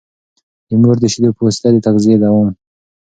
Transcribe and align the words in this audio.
د 0.67 0.69
مور 0.81 0.95
د 1.01 1.05
شېدو 1.13 1.29
په 1.37 1.41
وسيله 1.47 1.77
د 1.81 1.83
تغذيې 1.85 2.15
دوام 2.23 2.49